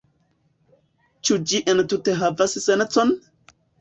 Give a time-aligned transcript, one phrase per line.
[1.29, 3.15] Ĉu ĝi entute havas sencon?